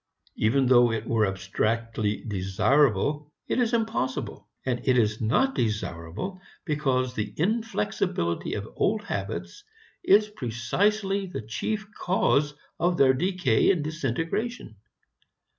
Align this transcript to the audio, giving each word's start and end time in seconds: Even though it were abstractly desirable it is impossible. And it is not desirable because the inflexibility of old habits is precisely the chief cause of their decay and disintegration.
Even 0.35 0.65
though 0.65 0.91
it 0.91 1.05
were 1.05 1.27
abstractly 1.27 2.23
desirable 2.27 3.31
it 3.47 3.59
is 3.59 3.71
impossible. 3.71 4.49
And 4.65 4.81
it 4.87 4.97
is 4.97 5.21
not 5.21 5.53
desirable 5.53 6.41
because 6.65 7.13
the 7.13 7.31
inflexibility 7.37 8.55
of 8.55 8.67
old 8.75 9.03
habits 9.03 9.63
is 10.03 10.27
precisely 10.27 11.27
the 11.27 11.43
chief 11.43 11.85
cause 11.95 12.55
of 12.79 12.97
their 12.97 13.13
decay 13.13 13.69
and 13.69 13.83
disintegration. 13.83 14.75